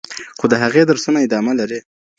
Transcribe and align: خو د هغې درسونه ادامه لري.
خو 0.39 0.45
د 0.51 0.53
هغې 0.63 0.81
درسونه 0.89 1.19
ادامه 1.25 1.53
لري. 1.59 1.79